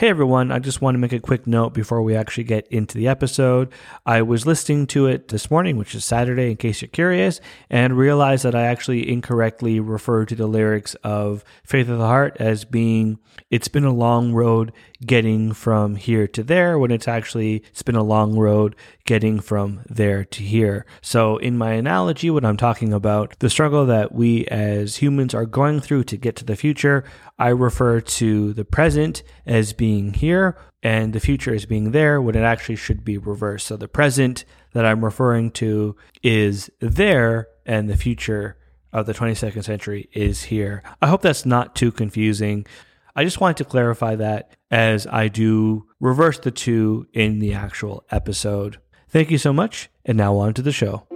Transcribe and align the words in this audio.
Hey 0.00 0.08
everyone, 0.08 0.50
I 0.50 0.60
just 0.60 0.80
want 0.80 0.94
to 0.94 0.98
make 0.98 1.12
a 1.12 1.20
quick 1.20 1.46
note 1.46 1.74
before 1.74 2.00
we 2.00 2.16
actually 2.16 2.44
get 2.44 2.66
into 2.68 2.96
the 2.96 3.06
episode. 3.06 3.70
I 4.06 4.22
was 4.22 4.46
listening 4.46 4.86
to 4.86 5.06
it 5.08 5.28
this 5.28 5.50
morning, 5.50 5.76
which 5.76 5.94
is 5.94 6.06
Saturday, 6.06 6.50
in 6.50 6.56
case 6.56 6.80
you're 6.80 6.88
curious, 6.88 7.38
and 7.68 7.98
realized 7.98 8.46
that 8.46 8.54
I 8.54 8.62
actually 8.62 9.06
incorrectly 9.12 9.78
referred 9.78 10.28
to 10.28 10.34
the 10.34 10.46
lyrics 10.46 10.94
of 11.04 11.44
Faith 11.64 11.90
of 11.90 11.98
the 11.98 12.06
Heart 12.06 12.38
as 12.40 12.64
being, 12.64 13.18
It's 13.50 13.68
been 13.68 13.84
a 13.84 13.92
long 13.92 14.32
road 14.32 14.72
getting 15.04 15.52
from 15.52 15.96
here 15.96 16.26
to 16.28 16.42
there, 16.42 16.78
when 16.78 16.90
it's 16.90 17.08
actually, 17.08 17.62
It's 17.70 17.82
been 17.82 17.94
a 17.94 18.02
long 18.02 18.38
road 18.38 18.76
getting 19.04 19.40
from 19.40 19.80
there 19.88 20.24
to 20.24 20.42
here. 20.42 20.86
So, 21.00 21.38
in 21.38 21.56
my 21.56 21.72
analogy, 21.72 22.30
when 22.30 22.44
I'm 22.44 22.56
talking 22.56 22.92
about 22.92 23.38
the 23.38 23.50
struggle 23.50 23.86
that 23.86 24.12
we 24.12 24.46
as 24.46 24.96
humans 24.96 25.34
are 25.34 25.46
going 25.46 25.80
through 25.80 26.04
to 26.04 26.16
get 26.16 26.36
to 26.36 26.44
the 26.44 26.56
future, 26.56 27.04
I 27.38 27.48
refer 27.48 28.00
to 28.00 28.52
the 28.52 28.64
present 28.64 29.22
as 29.46 29.72
being 29.72 30.14
here 30.14 30.56
and 30.82 31.12
the 31.12 31.20
future 31.20 31.54
as 31.54 31.66
being 31.66 31.92
there 31.92 32.20
when 32.20 32.34
it 32.34 32.42
actually 32.42 32.76
should 32.76 33.04
be 33.04 33.18
reversed. 33.18 33.66
So 33.66 33.76
the 33.76 33.88
present 33.88 34.44
that 34.72 34.84
I'm 34.84 35.04
referring 35.04 35.50
to 35.52 35.96
is 36.22 36.70
there 36.80 37.48
and 37.66 37.88
the 37.88 37.96
future 37.96 38.56
of 38.92 39.06
the 39.06 39.14
22nd 39.14 39.64
century 39.64 40.08
is 40.12 40.44
here. 40.44 40.82
I 41.00 41.08
hope 41.08 41.22
that's 41.22 41.46
not 41.46 41.76
too 41.76 41.92
confusing. 41.92 42.66
I 43.14 43.24
just 43.24 43.40
wanted 43.40 43.58
to 43.58 43.64
clarify 43.64 44.16
that 44.16 44.56
as 44.70 45.06
I 45.06 45.28
do 45.28 45.86
reverse 45.98 46.38
the 46.38 46.50
two 46.50 47.06
in 47.12 47.38
the 47.38 47.54
actual 47.54 48.04
episode. 48.10 48.78
Thank 49.08 49.30
you 49.30 49.38
so 49.38 49.52
much, 49.52 49.90
and 50.04 50.16
now 50.16 50.36
on 50.36 50.54
to 50.54 50.62
the 50.62 50.72
show. 50.72 51.06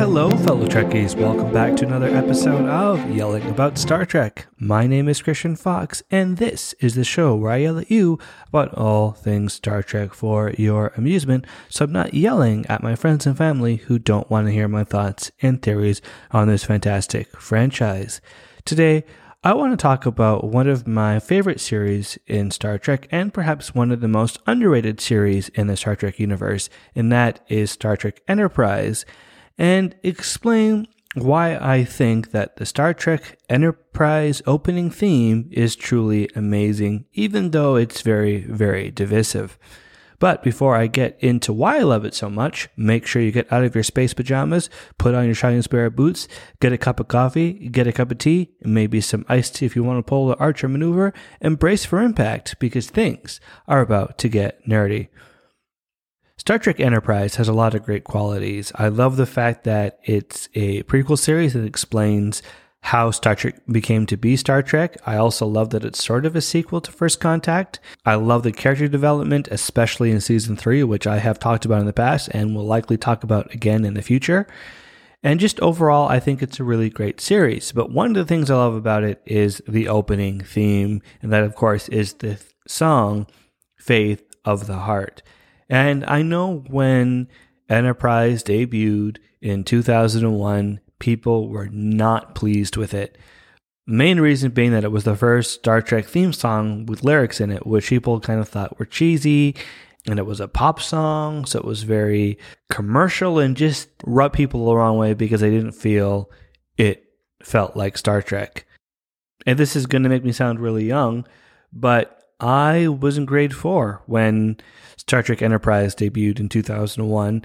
Hello, 0.00 0.30
fellow 0.30 0.66
Trekkies. 0.66 1.14
Welcome 1.14 1.52
back 1.52 1.76
to 1.76 1.86
another 1.86 2.08
episode 2.08 2.64
of 2.64 3.10
Yelling 3.10 3.46
About 3.50 3.76
Star 3.76 4.06
Trek. 4.06 4.46
My 4.58 4.86
name 4.86 5.10
is 5.10 5.20
Christian 5.20 5.56
Fox, 5.56 6.02
and 6.10 6.38
this 6.38 6.72
is 6.80 6.94
the 6.94 7.04
show 7.04 7.34
where 7.36 7.52
I 7.52 7.58
yell 7.58 7.78
at 7.78 7.90
you 7.90 8.18
about 8.48 8.72
all 8.72 9.12
things 9.12 9.52
Star 9.52 9.82
Trek 9.82 10.14
for 10.14 10.52
your 10.56 10.94
amusement, 10.96 11.46
so 11.68 11.84
I'm 11.84 11.92
not 11.92 12.14
yelling 12.14 12.64
at 12.64 12.82
my 12.82 12.96
friends 12.96 13.26
and 13.26 13.36
family 13.36 13.76
who 13.76 13.98
don't 13.98 14.30
want 14.30 14.46
to 14.46 14.54
hear 14.54 14.68
my 14.68 14.84
thoughts 14.84 15.32
and 15.42 15.60
theories 15.60 16.00
on 16.30 16.48
this 16.48 16.64
fantastic 16.64 17.38
franchise. 17.38 18.22
Today, 18.64 19.04
I 19.44 19.52
want 19.52 19.78
to 19.78 19.82
talk 19.82 20.06
about 20.06 20.44
one 20.44 20.66
of 20.66 20.88
my 20.88 21.20
favorite 21.20 21.60
series 21.60 22.18
in 22.26 22.50
Star 22.50 22.78
Trek 22.78 23.06
and 23.10 23.34
perhaps 23.34 23.74
one 23.74 23.90
of 23.90 24.00
the 24.00 24.08
most 24.08 24.38
underrated 24.46 24.98
series 24.98 25.50
in 25.50 25.66
the 25.66 25.76
Star 25.76 25.94
Trek 25.94 26.18
universe, 26.18 26.70
and 26.94 27.12
that 27.12 27.44
is 27.50 27.70
Star 27.70 27.98
Trek 27.98 28.22
Enterprise, 28.26 29.04
and 29.60 29.94
explain 30.02 30.88
why 31.14 31.54
I 31.54 31.84
think 31.84 32.30
that 32.30 32.56
the 32.56 32.64
Star 32.64 32.94
Trek 32.94 33.38
Enterprise 33.50 34.40
opening 34.46 34.90
theme 34.90 35.50
is 35.52 35.76
truly 35.76 36.30
amazing, 36.34 37.04
even 37.12 37.50
though 37.50 37.76
it's 37.76 38.00
very, 38.00 38.40
very 38.40 38.90
divisive. 38.90 39.58
But 40.18 40.42
before 40.42 40.76
I 40.76 40.86
get 40.86 41.18
into 41.20 41.52
why 41.52 41.76
I 41.76 41.82
love 41.82 42.06
it 42.06 42.14
so 42.14 42.30
much, 42.30 42.70
make 42.74 43.06
sure 43.06 43.20
you 43.20 43.32
get 43.32 43.52
out 43.52 43.64
of 43.64 43.74
your 43.74 43.84
space 43.84 44.14
pajamas, 44.14 44.70
put 44.96 45.14
on 45.14 45.26
your 45.26 45.34
Shining 45.34 45.62
Spirit 45.62 45.90
boots, 45.90 46.26
get 46.60 46.72
a 46.72 46.78
cup 46.78 46.98
of 46.98 47.08
coffee, 47.08 47.68
get 47.68 47.86
a 47.86 47.92
cup 47.92 48.10
of 48.10 48.16
tea, 48.16 48.52
and 48.62 48.72
maybe 48.72 49.02
some 49.02 49.26
iced 49.28 49.56
tea 49.56 49.66
if 49.66 49.76
you 49.76 49.84
want 49.84 49.98
to 49.98 50.08
pull 50.08 50.28
the 50.28 50.38
Archer 50.38 50.68
maneuver, 50.68 51.12
and 51.38 51.58
brace 51.58 51.84
for 51.84 52.00
impact 52.00 52.58
because 52.58 52.88
things 52.88 53.40
are 53.68 53.82
about 53.82 54.16
to 54.18 54.28
get 54.30 54.66
nerdy. 54.66 55.08
Star 56.40 56.58
Trek 56.58 56.80
Enterprise 56.80 57.34
has 57.34 57.48
a 57.48 57.52
lot 57.52 57.74
of 57.74 57.82
great 57.82 58.02
qualities. 58.02 58.72
I 58.76 58.88
love 58.88 59.18
the 59.18 59.26
fact 59.26 59.64
that 59.64 59.98
it's 60.04 60.48
a 60.54 60.82
prequel 60.84 61.18
series 61.18 61.52
that 61.52 61.66
explains 61.66 62.42
how 62.80 63.10
Star 63.10 63.34
Trek 63.34 63.60
became 63.70 64.06
to 64.06 64.16
be 64.16 64.38
Star 64.38 64.62
Trek. 64.62 64.96
I 65.04 65.16
also 65.16 65.46
love 65.46 65.68
that 65.68 65.84
it's 65.84 66.02
sort 66.02 66.24
of 66.24 66.34
a 66.34 66.40
sequel 66.40 66.80
to 66.80 66.90
First 66.90 67.20
Contact. 67.20 67.78
I 68.06 68.14
love 68.14 68.42
the 68.42 68.52
character 68.52 68.88
development, 68.88 69.48
especially 69.50 70.10
in 70.12 70.22
season 70.22 70.56
three, 70.56 70.82
which 70.82 71.06
I 71.06 71.18
have 71.18 71.38
talked 71.38 71.66
about 71.66 71.80
in 71.80 71.86
the 71.86 71.92
past 71.92 72.30
and 72.32 72.56
will 72.56 72.64
likely 72.64 72.96
talk 72.96 73.22
about 73.22 73.52
again 73.52 73.84
in 73.84 73.92
the 73.92 74.00
future. 74.00 74.46
And 75.22 75.40
just 75.40 75.60
overall, 75.60 76.08
I 76.08 76.20
think 76.20 76.42
it's 76.42 76.58
a 76.58 76.64
really 76.64 76.88
great 76.88 77.20
series. 77.20 77.70
But 77.70 77.92
one 77.92 78.06
of 78.06 78.14
the 78.14 78.24
things 78.24 78.50
I 78.50 78.54
love 78.54 78.74
about 78.74 79.04
it 79.04 79.20
is 79.26 79.60
the 79.68 79.88
opening 79.88 80.40
theme, 80.40 81.02
and 81.20 81.30
that, 81.34 81.44
of 81.44 81.54
course, 81.54 81.86
is 81.90 82.14
the 82.14 82.40
song 82.66 83.26
Faith 83.76 84.24
of 84.46 84.66
the 84.66 84.78
Heart. 84.78 85.20
And 85.70 86.04
I 86.04 86.22
know 86.22 86.64
when 86.68 87.28
Enterprise 87.68 88.42
debuted 88.42 89.18
in 89.40 89.62
2001, 89.62 90.80
people 90.98 91.48
were 91.48 91.68
not 91.70 92.34
pleased 92.34 92.76
with 92.76 92.92
it. 92.92 93.16
Main 93.86 94.20
reason 94.20 94.50
being 94.50 94.72
that 94.72 94.84
it 94.84 94.92
was 94.92 95.04
the 95.04 95.16
first 95.16 95.54
Star 95.54 95.80
Trek 95.80 96.06
theme 96.06 96.32
song 96.32 96.86
with 96.86 97.04
lyrics 97.04 97.40
in 97.40 97.50
it, 97.50 97.66
which 97.66 97.88
people 97.88 98.20
kind 98.20 98.40
of 98.40 98.48
thought 98.48 98.78
were 98.78 98.84
cheesy, 98.84 99.54
and 100.08 100.18
it 100.18 100.26
was 100.26 100.40
a 100.40 100.48
pop 100.48 100.80
song, 100.80 101.44
so 101.44 101.60
it 101.60 101.64
was 101.64 101.84
very 101.84 102.36
commercial 102.68 103.38
and 103.38 103.56
just 103.56 103.88
rubbed 104.04 104.34
people 104.34 104.66
the 104.66 104.74
wrong 104.74 104.98
way 104.98 105.14
because 105.14 105.40
they 105.40 105.50
didn't 105.50 105.72
feel 105.72 106.30
it 106.76 107.04
felt 107.42 107.76
like 107.76 107.96
Star 107.96 108.22
Trek. 108.22 108.66
And 109.46 109.58
this 109.58 109.76
is 109.76 109.86
going 109.86 110.02
to 110.02 110.08
make 110.08 110.24
me 110.24 110.32
sound 110.32 110.60
really 110.60 110.84
young, 110.84 111.26
but 111.72 112.20
I 112.40 112.88
was 112.88 113.18
in 113.18 113.26
grade 113.26 113.54
four 113.54 114.02
when 114.06 114.58
Star 115.00 115.22
Trek 115.22 115.42
Enterprise 115.42 115.94
debuted 115.94 116.40
in 116.40 116.48
2001 116.48 117.42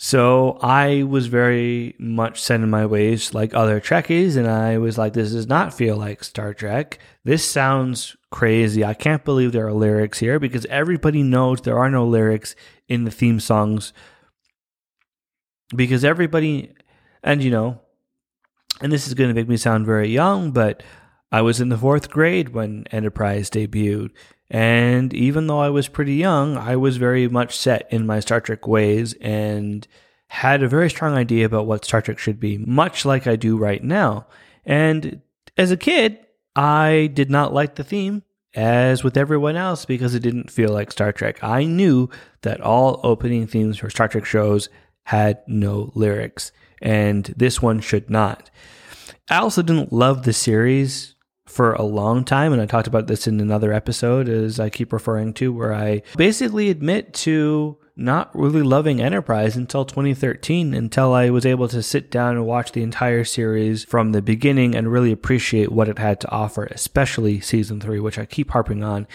so 0.00 0.58
I 0.62 1.02
was 1.02 1.26
very 1.26 1.96
much 1.98 2.40
set 2.40 2.60
in 2.60 2.70
my 2.70 2.86
ways 2.86 3.34
like 3.34 3.52
other 3.52 3.80
Trekkies, 3.80 4.36
and 4.36 4.46
I 4.46 4.78
was 4.78 4.96
like, 4.96 5.12
this 5.12 5.32
does 5.32 5.48
not 5.48 5.74
feel 5.74 5.96
like 5.96 6.22
Star 6.22 6.54
Trek. 6.54 7.00
This 7.24 7.44
sounds 7.44 8.16
crazy. 8.30 8.84
I 8.84 8.94
can't 8.94 9.24
believe 9.24 9.50
there 9.50 9.66
are 9.66 9.72
lyrics 9.72 10.20
here 10.20 10.38
because 10.38 10.64
everybody 10.66 11.24
knows 11.24 11.60
there 11.60 11.78
are 11.78 11.90
no 11.90 12.06
lyrics 12.06 12.54
in 12.86 13.04
the 13.04 13.10
theme 13.10 13.40
songs. 13.40 13.92
Because 15.74 16.04
everybody, 16.04 16.74
and 17.24 17.42
you 17.42 17.50
know, 17.50 17.80
and 18.80 18.92
this 18.92 19.08
is 19.08 19.14
going 19.14 19.28
to 19.28 19.34
make 19.34 19.48
me 19.48 19.56
sound 19.56 19.84
very 19.84 20.08
young, 20.08 20.52
but 20.52 20.84
I 21.30 21.42
was 21.42 21.60
in 21.60 21.68
the 21.68 21.78
fourth 21.78 22.10
grade 22.10 22.50
when 22.50 22.84
Enterprise 22.90 23.50
debuted. 23.50 24.10
And 24.50 25.12
even 25.12 25.46
though 25.46 25.60
I 25.60 25.68
was 25.68 25.88
pretty 25.88 26.14
young, 26.14 26.56
I 26.56 26.76
was 26.76 26.96
very 26.96 27.28
much 27.28 27.56
set 27.56 27.86
in 27.90 28.06
my 28.06 28.20
Star 28.20 28.40
Trek 28.40 28.66
ways 28.66 29.14
and 29.20 29.86
had 30.28 30.62
a 30.62 30.68
very 30.68 30.88
strong 30.88 31.14
idea 31.14 31.44
about 31.44 31.66
what 31.66 31.84
Star 31.84 32.00
Trek 32.00 32.18
should 32.18 32.40
be, 32.40 32.58
much 32.58 33.04
like 33.04 33.26
I 33.26 33.36
do 33.36 33.56
right 33.56 33.82
now. 33.82 34.26
And 34.64 35.20
as 35.56 35.70
a 35.70 35.76
kid, 35.76 36.18
I 36.56 37.10
did 37.12 37.30
not 37.30 37.52
like 37.52 37.74
the 37.74 37.84
theme, 37.84 38.22
as 38.54 39.04
with 39.04 39.16
everyone 39.16 39.56
else, 39.56 39.84
because 39.84 40.14
it 40.14 40.20
didn't 40.20 40.50
feel 40.50 40.70
like 40.70 40.92
Star 40.92 41.12
Trek. 41.12 41.42
I 41.42 41.64
knew 41.64 42.08
that 42.42 42.60
all 42.60 43.00
opening 43.02 43.46
themes 43.46 43.78
for 43.78 43.90
Star 43.90 44.08
Trek 44.08 44.24
shows 44.24 44.68
had 45.04 45.42
no 45.46 45.92
lyrics, 45.94 46.52
and 46.80 47.24
this 47.36 47.60
one 47.62 47.80
should 47.80 48.08
not. 48.10 48.50
I 49.30 49.38
also 49.38 49.62
didn't 49.62 49.92
love 49.92 50.24
the 50.24 50.32
series 50.32 51.14
for 51.48 51.72
a 51.72 51.82
long 51.82 52.24
time, 52.24 52.52
and 52.52 52.60
I 52.60 52.66
talked 52.66 52.86
about 52.86 53.06
this 53.06 53.26
in 53.26 53.40
another 53.40 53.72
episode, 53.72 54.28
as 54.28 54.60
I 54.60 54.70
keep 54.70 54.92
referring 54.92 55.34
to, 55.34 55.52
where 55.52 55.74
I 55.74 56.02
basically 56.16 56.70
admit 56.70 57.14
to 57.14 57.78
not 57.96 58.30
really 58.34 58.62
loving 58.62 59.00
Enterprise 59.00 59.56
until 59.56 59.84
2013, 59.84 60.72
until 60.72 61.12
I 61.12 61.30
was 61.30 61.44
able 61.44 61.66
to 61.68 61.82
sit 61.82 62.10
down 62.10 62.36
and 62.36 62.46
watch 62.46 62.72
the 62.72 62.82
entire 62.82 63.24
series 63.24 63.84
from 63.84 64.12
the 64.12 64.22
beginning 64.22 64.76
and 64.76 64.92
really 64.92 65.10
appreciate 65.10 65.72
what 65.72 65.88
it 65.88 65.98
had 65.98 66.20
to 66.20 66.30
offer, 66.30 66.66
especially 66.66 67.40
season 67.40 67.80
three, 67.80 67.98
which 67.98 68.18
I 68.18 68.24
keep 68.24 68.52
harping 68.52 68.84
on. 68.84 69.08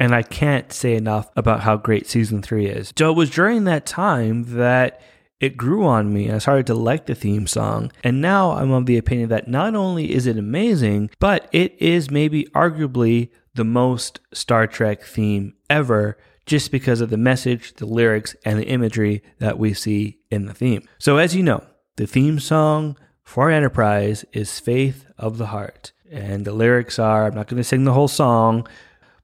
And 0.00 0.12
I 0.12 0.22
can't 0.22 0.72
say 0.72 0.96
enough 0.96 1.30
about 1.36 1.60
how 1.60 1.76
great 1.76 2.08
season 2.08 2.42
three 2.42 2.66
is. 2.66 2.92
So 2.98 3.10
it 3.10 3.16
was 3.16 3.30
during 3.30 3.64
that 3.64 3.86
time 3.86 4.56
that 4.56 5.00
it 5.40 5.56
grew 5.56 5.84
on 5.84 6.12
me. 6.12 6.30
I 6.30 6.38
started 6.38 6.66
to 6.68 6.74
like 6.74 7.06
the 7.06 7.14
theme 7.14 7.46
song. 7.46 7.92
And 8.02 8.20
now 8.20 8.52
I'm 8.52 8.70
of 8.70 8.86
the 8.86 8.98
opinion 8.98 9.28
that 9.30 9.48
not 9.48 9.74
only 9.74 10.12
is 10.12 10.26
it 10.26 10.38
amazing, 10.38 11.10
but 11.18 11.48
it 11.52 11.74
is 11.80 12.10
maybe 12.10 12.44
arguably 12.54 13.30
the 13.54 13.64
most 13.64 14.20
Star 14.32 14.66
Trek 14.66 15.02
theme 15.02 15.54
ever 15.68 16.16
just 16.46 16.70
because 16.70 17.00
of 17.00 17.10
the 17.10 17.16
message, 17.16 17.74
the 17.74 17.86
lyrics, 17.86 18.36
and 18.44 18.58
the 18.58 18.66
imagery 18.66 19.22
that 19.38 19.58
we 19.58 19.72
see 19.72 20.18
in 20.30 20.46
the 20.46 20.54
theme. 20.54 20.82
So, 20.98 21.16
as 21.16 21.34
you 21.34 21.42
know, 21.42 21.64
the 21.96 22.06
theme 22.06 22.38
song 22.38 22.96
for 23.22 23.50
Enterprise 23.50 24.24
is 24.32 24.60
Faith 24.60 25.06
of 25.16 25.38
the 25.38 25.46
Heart. 25.46 25.92
And 26.10 26.44
the 26.44 26.52
lyrics 26.52 26.98
are 26.98 27.26
I'm 27.26 27.34
not 27.34 27.48
going 27.48 27.58
to 27.58 27.64
sing 27.64 27.84
the 27.84 27.92
whole 27.92 28.08
song, 28.08 28.68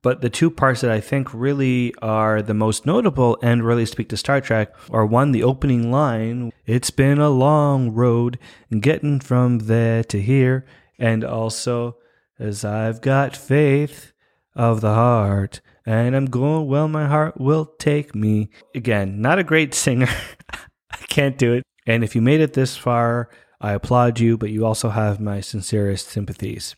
but 0.03 0.21
the 0.21 0.31
two 0.31 0.51
parts 0.51 0.81
that 0.81 0.91
I 0.91 1.01
think 1.01 1.33
really 1.35 1.95
are 2.01 2.41
the 2.41 2.55
most 2.55 2.87
notable 2.87 3.39
and 3.43 3.65
really 3.65 3.87
speak 3.87 4.09
to 4.11 4.17
Star 4.17 4.41
Trek 4.41 4.75
are 4.91 5.05
one, 5.05 5.33
the 5.33 5.43
opening 5.43 5.91
line, 5.91 6.53
It's 6.67 6.91
been 6.91 7.19
a 7.19 7.29
long 7.31 7.91
road 7.91 8.39
getting 8.81 9.21
from 9.21 9.61
there 9.61 10.03
to 10.05 10.21
here, 10.21 10.67
and 10.99 11.25
also, 11.25 11.97
As 12.39 12.65
I've 12.65 13.01
got 13.01 13.37
faith 13.37 14.13
of 14.55 14.81
the 14.81 14.95
heart, 14.95 15.61
and 15.85 16.15
I'm 16.17 16.27
going 16.27 16.67
well, 16.67 16.89
my 16.89 17.07
heart 17.07 17.41
will 17.41 17.67
take 17.79 18.15
me. 18.15 18.51
Again, 18.75 19.21
not 19.21 19.39
a 19.39 19.45
great 19.45 19.75
singer. 19.75 20.09
I 20.91 21.05
can't 21.09 21.37
do 21.39 21.55
it. 21.55 21.65
And 21.87 22.05
if 22.05 22.15
you 22.15 22.23
made 22.23 22.41
it 22.41 22.53
this 22.53 22.77
far, 22.77 23.29
I 23.61 23.73
applaud 23.73 24.21
you, 24.21 24.39
but 24.39 24.51
you 24.51 24.65
also 24.65 24.91
have 24.91 25.21
my 25.21 25.41
sincerest 25.41 26.09
sympathies. 26.09 26.77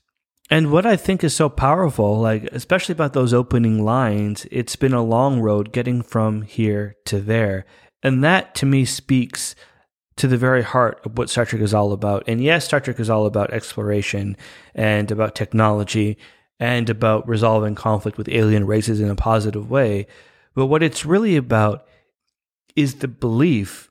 And 0.52 0.70
what 0.70 0.84
I 0.84 0.96
think 0.96 1.24
is 1.24 1.34
so 1.34 1.48
powerful, 1.48 2.20
like 2.20 2.44
especially 2.52 2.92
about 2.92 3.14
those 3.14 3.32
opening 3.32 3.82
lines, 3.86 4.46
it's 4.50 4.76
been 4.76 4.92
a 4.92 5.02
long 5.02 5.40
road 5.40 5.72
getting 5.72 6.02
from 6.02 6.42
here 6.42 6.94
to 7.06 7.22
there. 7.22 7.64
And 8.02 8.22
that 8.22 8.54
to 8.56 8.66
me 8.66 8.84
speaks 8.84 9.54
to 10.16 10.28
the 10.28 10.36
very 10.36 10.62
heart 10.62 11.00
of 11.06 11.16
what 11.16 11.30
Star 11.30 11.46
Trek 11.46 11.62
is 11.62 11.72
all 11.72 11.90
about. 11.90 12.24
And 12.26 12.44
yes, 12.44 12.66
Star 12.66 12.80
Trek 12.80 13.00
is 13.00 13.08
all 13.08 13.24
about 13.24 13.50
exploration 13.50 14.36
and 14.74 15.10
about 15.10 15.34
technology 15.34 16.18
and 16.60 16.90
about 16.90 17.26
resolving 17.26 17.74
conflict 17.74 18.18
with 18.18 18.28
alien 18.28 18.66
races 18.66 19.00
in 19.00 19.08
a 19.08 19.16
positive 19.16 19.70
way. 19.70 20.06
But 20.54 20.66
what 20.66 20.82
it's 20.82 21.06
really 21.06 21.36
about 21.36 21.86
is 22.76 22.96
the 22.96 23.08
belief 23.08 23.90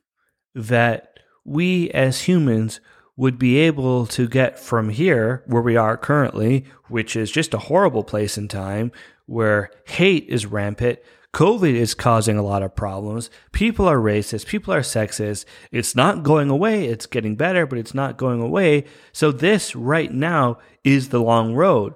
that 0.54 1.18
we 1.44 1.90
as 1.90 2.22
humans 2.22 2.82
would 3.18 3.38
be 3.38 3.58
able 3.58 4.06
to 4.08 4.28
get 4.28 4.58
from 4.60 4.90
here, 4.90 5.44
where 5.46 5.62
we 5.62 5.76
are 5.76 5.98
currently, 5.98 6.66
which 6.88 7.16
is 7.16 7.32
just 7.32 7.54
a 7.54 7.60
horrible 7.60 8.04
place 8.04 8.38
in 8.38 8.48
time, 8.48 8.92
where 9.26 9.70
hate 9.86 10.26
is 10.28 10.46
rampant, 10.46 11.00
COVID 11.34 11.74
is 11.74 11.94
causing 11.94 12.38
a 12.38 12.44
lot 12.44 12.62
of 12.62 12.76
problems. 12.76 13.30
People 13.54 13.88
are 13.88 13.98
racist. 13.98 14.48
People 14.48 14.74
are 14.74 14.82
sexist. 14.82 15.46
It's 15.72 15.96
not 15.96 16.24
going 16.24 16.50
away. 16.50 16.88
It's 16.88 17.06
getting 17.06 17.36
better, 17.36 17.66
but 17.66 17.80
it's 17.80 17.94
not 17.94 18.18
going 18.18 18.42
away. 18.42 18.84
So, 19.14 19.32
this 19.32 19.74
right 19.74 20.12
now 20.12 20.58
is 20.84 21.10
the 21.10 21.22
long 21.22 21.56
road. 21.56 21.94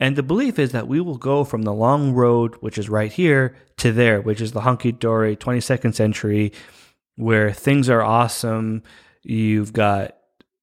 And 0.00 0.16
the 0.16 0.22
belief 0.24 0.58
is 0.58 0.72
that 0.72 0.88
we 0.88 1.00
will 1.00 1.16
go 1.16 1.44
from 1.44 1.62
the 1.62 1.72
long 1.72 2.12
road, 2.12 2.56
which 2.58 2.76
is 2.76 2.88
right 2.88 3.12
here, 3.12 3.54
to 3.76 3.92
there, 3.92 4.20
which 4.20 4.40
is 4.40 4.50
the 4.50 4.62
hunky 4.62 4.90
dory 4.90 5.36
22nd 5.36 5.94
century, 5.94 6.52
where 7.14 7.52
things 7.52 7.88
are 7.88 8.02
awesome. 8.02 8.82
You've 9.22 9.72
got 9.72 10.16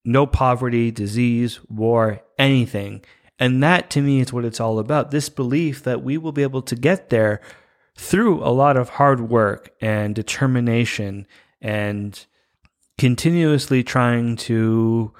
no 0.09 0.25
poverty, 0.25 0.89
disease, 0.89 1.59
war, 1.69 2.21
anything. 2.39 3.03
And 3.37 3.61
that 3.61 3.91
to 3.91 4.01
me 4.01 4.19
is 4.19 4.33
what 4.33 4.43
it's 4.43 4.59
all 4.59 4.79
about. 4.79 5.11
This 5.11 5.29
belief 5.29 5.83
that 5.83 6.03
we 6.03 6.17
will 6.17 6.31
be 6.31 6.41
able 6.41 6.63
to 6.63 6.75
get 6.75 7.09
there 7.09 7.41
through 7.95 8.43
a 8.43 8.49
lot 8.49 8.75
of 8.75 8.89
hard 8.89 9.29
work 9.29 9.71
and 9.79 10.15
determination 10.15 11.27
and 11.61 12.25
continuously 12.97 13.83
trying 13.83 14.35
to 14.35 15.13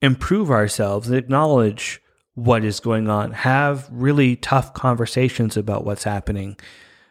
improve 0.00 0.50
ourselves 0.52 1.08
and 1.08 1.16
acknowledge 1.16 2.00
what 2.34 2.64
is 2.64 2.78
going 2.80 3.10
on, 3.10 3.32
have 3.32 3.88
really 3.90 4.36
tough 4.36 4.72
conversations 4.72 5.56
about 5.56 5.84
what's 5.84 6.04
happening. 6.04 6.56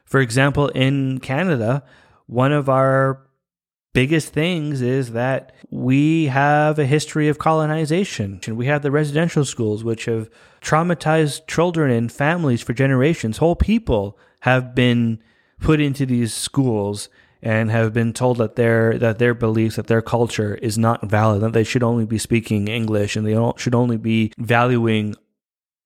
For 0.05 0.21
example, 0.21 0.69
in 0.69 1.19
Canada, 1.19 1.83
one 2.27 2.53
of 2.53 2.69
our 2.69 3.24
biggest 3.95 4.33
things 4.33 4.81
is 4.81 5.13
that 5.13 5.55
we 5.71 6.25
have 6.25 6.77
a 6.77 6.85
history 6.85 7.29
of 7.29 7.39
colonization. 7.39 8.39
We 8.47 8.67
have 8.67 8.83
the 8.83 8.91
residential 8.91 9.45
schools, 9.45 9.83
which 9.83 10.05
have 10.05 10.29
traumatized 10.61 11.47
children 11.47 11.89
and 11.89 12.11
families 12.11 12.61
for 12.61 12.73
generations. 12.73 13.37
Whole 13.37 13.55
people 13.55 14.19
have 14.41 14.75
been 14.75 15.19
put 15.59 15.79
into 15.79 16.05
these 16.05 16.33
schools 16.33 17.09
and 17.41 17.71
have 17.71 17.93
been 17.93 18.11
told 18.11 18.37
that 18.37 18.55
their 18.55 18.97
that 18.97 19.19
their 19.19 19.33
beliefs 19.33 19.77
that 19.77 19.87
their 19.87 20.01
culture 20.01 20.55
is 20.55 20.77
not 20.77 21.07
valid 21.09 21.41
that 21.41 21.53
they 21.53 21.63
should 21.63 21.83
only 21.83 22.05
be 22.05 22.17
speaking 22.17 22.67
english 22.67 23.15
and 23.15 23.25
they 23.25 23.51
should 23.57 23.75
only 23.75 23.97
be 23.97 24.33
valuing 24.37 25.15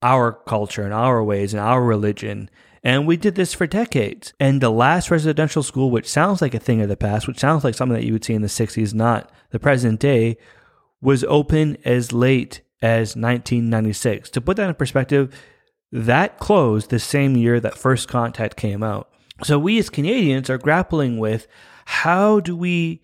our 0.01 0.31
culture 0.31 0.83
and 0.83 0.94
our 0.94 1.23
ways 1.23 1.53
and 1.53 1.61
our 1.61 1.83
religion 1.83 2.50
and 2.83 3.05
we 3.05 3.17
did 3.17 3.35
this 3.35 3.53
for 3.53 3.67
decades. 3.67 4.33
And 4.39 4.61
the 4.61 4.69
last 4.69 5.11
residential 5.11 5.63
school 5.63 5.91
which 5.91 6.07
sounds 6.07 6.41
like 6.41 6.53
a 6.53 6.59
thing 6.59 6.81
of 6.81 6.89
the 6.89 6.97
past 6.97 7.27
which 7.27 7.39
sounds 7.39 7.63
like 7.63 7.75
something 7.75 7.95
that 7.95 8.05
you 8.05 8.13
would 8.13 8.25
see 8.25 8.33
in 8.33 8.41
the 8.41 8.47
60s 8.47 8.93
not 8.93 9.31
the 9.51 9.59
present 9.59 9.99
day 9.99 10.37
was 11.01 11.23
open 11.25 11.77
as 11.85 12.11
late 12.11 12.61
as 12.81 13.15
1996 13.15 14.29
to 14.29 14.41
put 14.41 14.57
that 14.57 14.69
in 14.69 14.75
perspective 14.75 15.33
that 15.91 16.37
closed 16.39 16.89
the 16.89 16.99
same 16.99 17.35
year 17.35 17.59
that 17.59 17.77
First 17.77 18.07
Contact 18.07 18.55
came 18.55 18.83
out. 18.83 19.09
So 19.43 19.57
we 19.57 19.79
as 19.79 19.89
Canadians 19.89 20.49
are 20.49 20.57
grappling 20.57 21.17
with 21.17 21.47
how 21.85 22.39
do 22.39 22.55
we 22.55 23.01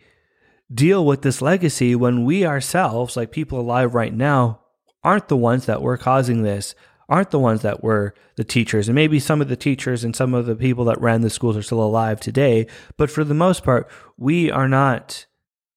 deal 0.73 1.05
with 1.05 1.21
this 1.21 1.41
legacy 1.41 1.95
when 1.95 2.25
we 2.25 2.45
ourselves, 2.45 3.15
like 3.15 3.31
people 3.31 3.59
alive 3.59 3.95
right 3.95 4.13
now, 4.13 4.61
aren't 5.03 5.27
the 5.27 5.37
ones 5.37 5.65
that 5.65 5.81
were 5.81 5.97
causing 5.97 6.43
this, 6.43 6.75
aren't 7.09 7.31
the 7.31 7.39
ones 7.39 7.61
that 7.61 7.83
were 7.83 8.13
the 8.35 8.43
teachers. 8.43 8.87
And 8.87 8.95
maybe 8.95 9.19
some 9.19 9.41
of 9.41 9.47
the 9.47 9.55
teachers 9.55 10.03
and 10.03 10.15
some 10.15 10.33
of 10.33 10.45
the 10.45 10.55
people 10.55 10.85
that 10.85 11.01
ran 11.01 11.21
the 11.21 11.29
schools 11.29 11.57
are 11.57 11.61
still 11.61 11.83
alive 11.83 12.19
today. 12.19 12.67
But 12.97 13.09
for 13.09 13.23
the 13.23 13.33
most 13.33 13.63
part, 13.63 13.89
we 14.17 14.51
are 14.51 14.67
not 14.67 15.25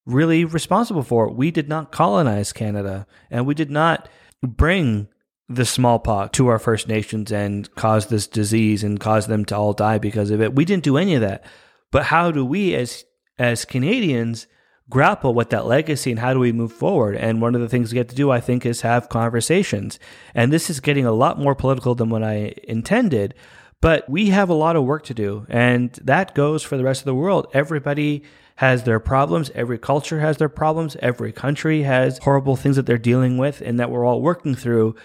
really 0.06 0.44
responsible 0.44 1.02
for 1.02 1.26
it. 1.26 1.34
We 1.34 1.50
did 1.50 1.69
not 1.69 1.92
colonize 1.92 2.52
Canada 2.52 3.06
and 3.30 3.46
we 3.46 3.54
did 3.54 3.70
not 3.70 4.08
bring 4.42 5.08
the 5.48 5.64
smallpox 5.64 6.36
to 6.36 6.48
our 6.48 6.58
First 6.58 6.88
Nations 6.88 7.32
and 7.32 7.72
cause 7.75 8.06
this 8.06 8.26
disease 8.26 8.84
and 8.84 9.00
cause 9.00 9.26
them 9.26 9.44
to 9.46 9.56
all 9.56 9.72
die 9.72 9.98
because 9.98 10.30
of 10.30 10.40
it. 10.40 10.54
We 10.54 10.64
didn't 10.64 10.84
do 10.84 10.98
any 10.98 11.14
of 11.14 11.22
that. 11.22 11.44
But 11.90 12.04
how 12.04 12.30
do 12.30 12.44
we 12.44 12.75
as 12.75 13.04
as 13.38 13.64
Canadians 13.64 14.46
grapple 14.90 15.35
with 15.35 15.50
that 15.50 15.67
legacy 15.67 16.11
and 16.11 16.20
how 16.20 16.32
do 16.32 16.40
we 16.40 16.52
move 16.52 16.73
forward? 16.73 17.17
And 17.17 17.43
one 17.43 17.55
of 17.55 17.61
the 17.61 17.69
things 17.69 17.93
we 17.93 17.96
get 17.96 18.08
to 18.08 18.14
do, 18.14 18.31
I 18.31 18.40
think, 18.40 18.64
is 18.64 18.81
have 18.81 19.08
conversations. 19.08 19.99
And 20.35 20.52
this 20.52 20.70
is 20.70 20.81
getting 20.81 21.06
a 21.06 21.12
lot 21.12 21.38
more 21.38 21.55
political 21.55 21.94
than 21.94 22.11
what 22.11 22.23
I 22.23 22.55
intended. 22.64 23.35
But 23.81 24.08
we 24.08 24.31
have 24.31 24.49
a 24.49 24.55
lot 24.55 24.76
of 24.76 24.85
work 24.85 25.05
to 25.05 25.14
do. 25.14 25.46
And 25.49 25.93
that 26.02 26.35
goes 26.35 26.62
for 26.62 26.76
the 26.76 26.85
rest 26.85 27.02
of 27.02 27.06
the 27.06 27.14
world. 27.14 27.46
Everybody 27.52 28.25
has 28.56 28.82
their 28.82 28.99
problems. 28.99 29.50
Every 29.55 29.79
culture 29.79 30.20
has 30.20 30.38
their 30.38 30.49
problems. 30.49 30.96
Every 31.00 31.32
country 31.32 31.82
has 31.82 32.19
horrible 32.19 32.56
things 32.56 32.75
that 32.75 32.87
they're 32.87 32.99
dealing 32.99 33.38
with 33.38 33.61
and 33.61 33.79
that 33.79 33.90
we're 33.90 34.05
all 34.05 34.20
working 34.20 34.56
through. 34.56 34.96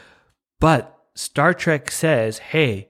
But 0.60 0.98
Star 1.14 1.54
Trek 1.54 1.92
says, 1.92 2.40
hey, 2.40 2.90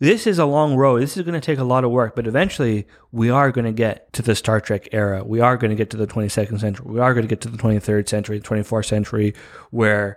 this 0.00 0.26
is 0.26 0.38
a 0.38 0.46
long 0.46 0.76
road. 0.76 1.02
This 1.02 1.16
is 1.16 1.22
going 1.22 1.38
to 1.38 1.44
take 1.44 1.58
a 1.58 1.64
lot 1.64 1.84
of 1.84 1.90
work, 1.90 2.16
but 2.16 2.26
eventually 2.26 2.86
we 3.12 3.28
are 3.28 3.52
going 3.52 3.66
to 3.66 3.72
get 3.72 4.10
to 4.14 4.22
the 4.22 4.34
Star 4.34 4.58
Trek 4.60 4.88
era. 4.92 5.22
We 5.22 5.40
are 5.40 5.58
going 5.58 5.68
to 5.70 5.76
get 5.76 5.90
to 5.90 5.98
the 5.98 6.06
22nd 6.06 6.58
century. 6.58 6.86
We 6.90 7.00
are 7.00 7.12
going 7.12 7.24
to 7.24 7.28
get 7.28 7.42
to 7.42 7.50
the 7.50 7.58
23rd 7.58 8.08
century, 8.08 8.38
the 8.38 8.48
24th 8.48 8.86
century, 8.86 9.34
where 9.70 10.16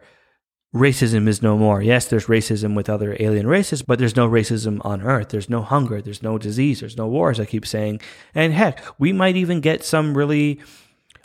racism 0.73 1.27
is 1.27 1.41
no 1.41 1.57
more. 1.57 1.81
Yes, 1.81 2.07
there's 2.07 2.27
racism 2.27 2.75
with 2.75 2.89
other 2.89 3.17
alien 3.19 3.45
races, 3.45 3.81
but 3.81 3.99
there's 3.99 4.15
no 4.15 4.27
racism 4.27 4.79
on 4.85 5.01
Earth. 5.01 5.29
There's 5.29 5.49
no 5.49 5.61
hunger. 5.61 6.01
There's 6.01 6.23
no 6.23 6.37
disease. 6.37 6.79
There's 6.79 6.97
no 6.97 7.07
wars, 7.07 7.39
I 7.39 7.45
keep 7.45 7.67
saying. 7.67 7.99
And 8.33 8.53
heck, 8.53 8.81
we 8.97 9.11
might 9.11 9.35
even 9.35 9.59
get 9.59 9.83
some 9.83 10.17
really 10.17 10.61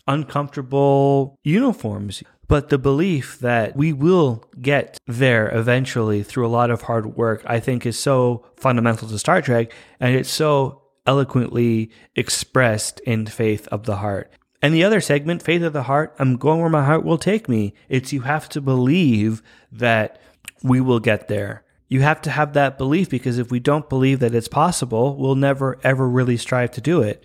uncomfortable 0.08 1.38
uniforms 1.44 2.25
but 2.49 2.71
the 2.71 2.79
belief 2.79 3.39
that 3.41 3.77
we 3.77 3.93
will 3.93 4.43
get 4.61 4.99
there 5.06 5.55
eventually 5.55 6.22
through 6.22 6.46
a 6.46 6.49
lot 6.49 6.70
of 6.70 6.82
hard 6.82 7.15
work, 7.15 7.43
I 7.46 7.61
think 7.61 7.84
is 7.84 7.99
so 7.99 8.46
fundamental 8.56 9.06
to 9.06 9.19
Star 9.19 9.43
Trek. 9.43 9.72
And 10.01 10.17
it's 10.17 10.31
so 10.31 10.82
eloquently 11.06 11.91
expressed 12.17 13.01
in 13.01 13.27
Faith 13.27 13.69
of 13.69 13.84
the 13.84 13.96
Heart. 13.96 14.32
And 14.63 14.75
the 14.75 14.82
other 14.82 15.01
segment, 15.01 15.43
Faith 15.43 15.63
of 15.63 15.75
the 15.75 15.84
Heart, 15.84 16.17
I'm 16.19 16.37
going 16.37 16.61
where 16.61 16.70
my 16.70 16.84
heart 16.84 17.05
will 17.05 17.19
take 17.19 17.49
me. 17.49 17.75
It's 17.89 18.13
you 18.13 18.22
have 18.22 18.49
to 18.51 18.61
believe 18.61 19.43
that 19.70 20.20
we 20.63 20.81
will 20.81 21.01
get 21.01 21.29
there. 21.29 21.65
You 21.87 22.01
have 22.01 22.20
to 22.22 22.31
have 22.31 22.55
that 22.55 22.77
belief 22.77 23.08
because 23.08 23.39
if 23.39 23.51
we 23.51 23.61
don't 23.61 23.89
believe 23.89 24.20
that 24.20 24.34
it's 24.34 24.49
possible, 24.49 25.17
we'll 25.17 25.37
never 25.37 25.79
ever 25.84 26.08
really 26.08 26.37
strive 26.37 26.70
to 26.72 26.81
do 26.81 27.03
it. 27.03 27.22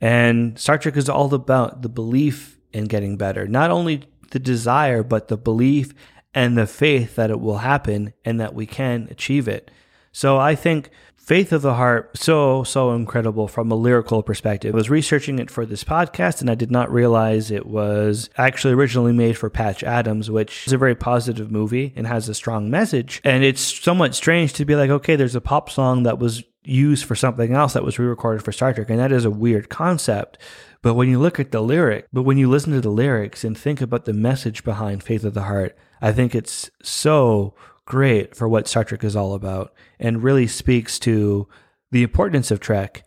And 0.00 0.58
Star 0.58 0.78
Trek 0.78 0.96
is 0.96 1.08
all 1.08 1.32
about 1.34 1.82
the 1.82 1.88
belief 1.88 2.58
in 2.72 2.84
getting 2.84 3.16
better. 3.16 3.46
Not 3.46 3.70
only 3.70 4.04
the 4.30 4.38
desire, 4.38 5.02
but 5.02 5.28
the 5.28 5.36
belief 5.36 5.92
and 6.34 6.56
the 6.56 6.66
faith 6.66 7.16
that 7.16 7.30
it 7.30 7.40
will 7.40 7.58
happen 7.58 8.12
and 8.24 8.40
that 8.40 8.54
we 8.54 8.66
can 8.66 9.08
achieve 9.10 9.48
it. 9.48 9.70
So 10.12 10.38
I 10.38 10.54
think 10.54 10.90
Faith 11.20 11.52
of 11.52 11.62
the 11.62 11.74
Heart, 11.74 12.16
so, 12.16 12.64
so 12.64 12.92
incredible 12.92 13.46
from 13.46 13.70
a 13.70 13.76
lyrical 13.76 14.22
perspective. 14.22 14.74
I 14.74 14.76
was 14.76 14.90
researching 14.90 15.38
it 15.38 15.50
for 15.50 15.64
this 15.64 15.84
podcast 15.84 16.40
and 16.40 16.50
I 16.50 16.54
did 16.56 16.70
not 16.70 16.90
realize 16.90 17.50
it 17.50 17.66
was 17.66 18.30
actually 18.36 18.74
originally 18.74 19.12
made 19.12 19.38
for 19.38 19.48
Patch 19.48 19.84
Adams, 19.84 20.30
which 20.30 20.66
is 20.66 20.72
a 20.72 20.78
very 20.78 20.96
positive 20.96 21.50
movie 21.50 21.92
and 21.94 22.06
has 22.06 22.28
a 22.28 22.34
strong 22.34 22.70
message. 22.70 23.20
And 23.22 23.44
it's 23.44 23.60
somewhat 23.60 24.14
strange 24.16 24.54
to 24.54 24.64
be 24.64 24.74
like, 24.74 24.90
okay, 24.90 25.14
there's 25.14 25.36
a 25.36 25.40
pop 25.40 25.70
song 25.70 26.02
that 26.02 26.18
was 26.18 26.42
used 26.64 27.04
for 27.04 27.14
something 27.14 27.52
else 27.52 27.74
that 27.74 27.84
was 27.84 27.98
re-recorded 27.98 28.42
for 28.42 28.52
Star 28.52 28.72
Trek, 28.72 28.90
and 28.90 28.98
that 28.98 29.12
is 29.12 29.24
a 29.24 29.30
weird 29.30 29.68
concept. 29.68 30.38
But 30.82 30.94
when 30.94 31.08
you 31.08 31.18
look 31.18 31.38
at 31.38 31.52
the 31.52 31.60
lyric, 31.60 32.06
but 32.12 32.22
when 32.22 32.38
you 32.38 32.48
listen 32.48 32.72
to 32.72 32.80
the 32.80 32.90
lyrics 32.90 33.44
and 33.44 33.56
think 33.56 33.80
about 33.80 34.04
the 34.04 34.12
message 34.12 34.64
behind 34.64 35.02
Faith 35.02 35.24
of 35.24 35.34
the 35.34 35.42
Heart, 35.42 35.76
I 36.00 36.12
think 36.12 36.34
it's 36.34 36.70
so 36.82 37.54
great 37.90 38.36
for 38.36 38.48
what 38.48 38.68
Star 38.68 38.84
Trek 38.84 39.02
is 39.02 39.16
all 39.16 39.34
about 39.34 39.74
and 39.98 40.22
really 40.22 40.46
speaks 40.46 40.96
to 41.00 41.48
the 41.90 42.04
importance 42.04 42.52
of 42.52 42.60
Trek 42.60 43.02